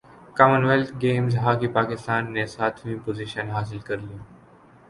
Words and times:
common 0.37 0.63
wealth 0.69 0.93
games 1.01 1.33
hockey 1.43 1.67
Pakistan 1.77 2.23
نے 2.33 2.43
ساتویں 2.55 3.01
position 3.03 3.45
حاصل 3.55 3.79
کر 3.87 3.97
لی 4.07 4.17